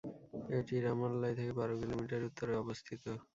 [0.49, 3.03] এটি রামাল্লায় থেকে বারো কিলোমিটার উত্তরে অবস্থিত।